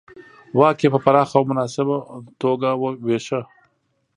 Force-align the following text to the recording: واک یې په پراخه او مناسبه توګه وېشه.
واک 0.57 0.77
یې 0.83 0.89
په 0.93 0.99
پراخه 1.05 1.35
او 1.37 1.43
مناسبه 1.51 1.97
توګه 2.41 2.69
وېشه. 3.05 3.41